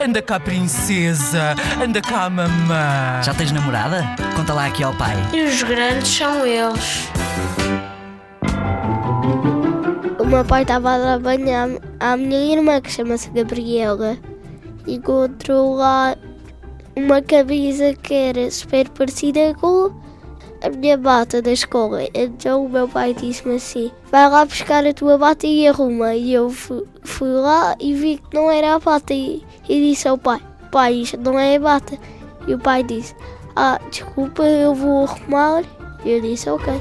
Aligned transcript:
Anda 0.00 0.20
cá, 0.20 0.40
princesa. 0.40 1.54
Anda 1.82 2.00
cá, 2.00 2.28
mamã. 2.28 3.22
Já 3.22 3.32
tens 3.34 3.52
namorada? 3.52 4.02
Conta 4.36 4.52
lá 4.52 4.66
aqui 4.66 4.82
ao 4.82 4.94
pai. 4.94 5.14
E 5.32 5.42
os 5.42 5.62
grandes 5.62 6.08
são 6.08 6.46
eles. 6.46 7.08
O 10.18 10.24
meu 10.24 10.44
pai 10.44 10.62
estava 10.62 10.94
a 10.94 10.98
dar 10.98 11.18
banho 11.18 11.80
à, 12.00 12.12
à 12.12 12.16
minha 12.16 12.56
irmã, 12.56 12.80
que 12.80 12.90
chama-se 12.90 13.30
Gabriela. 13.30 14.16
Encontrou 14.86 15.76
lá 15.76 16.16
uma 16.96 17.22
camisa 17.22 17.94
que 17.94 18.14
era 18.14 18.50
super 18.50 18.88
parecida 18.90 19.54
com 19.60 19.92
a 20.62 20.70
minha 20.70 20.96
bata 20.96 21.40
da 21.42 21.52
escola. 21.52 22.02
Então 22.14 22.64
o 22.64 22.68
meu 22.68 22.88
pai 22.88 23.14
disse-me 23.14 23.56
assim: 23.56 23.92
vai 24.10 24.28
lá 24.28 24.44
buscar 24.44 24.84
a 24.86 24.92
tua 24.92 25.18
bata 25.18 25.46
e 25.46 25.68
arruma. 25.68 26.14
E 26.14 26.32
eu 26.32 26.50
fui, 26.50 26.84
fui 27.02 27.28
lá 27.28 27.76
e 27.78 27.94
vi 27.94 28.18
que 28.18 28.34
não 28.34 28.50
era 28.50 28.74
a 28.74 28.78
bata. 28.78 29.12
E, 29.12 29.44
e 29.68 29.80
disse 29.80 30.08
ao 30.08 30.18
pai: 30.18 30.40
pai, 30.70 30.94
isto 30.94 31.16
não 31.18 31.38
é 31.38 31.58
bata. 31.58 31.96
E 32.46 32.54
o 32.54 32.58
pai 32.58 32.82
disse: 32.82 33.14
ah, 33.54 33.80
desculpa, 33.90 34.42
eu 34.42 34.74
vou 34.74 35.04
arrumar. 35.04 35.62
E 36.04 36.10
eu 36.10 36.20
disse: 36.20 36.50
ok. 36.50 36.72